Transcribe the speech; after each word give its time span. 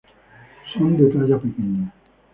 Son 0.71 0.85
de 0.97 1.05
talla 1.13 1.37
pequeña. 1.37 1.93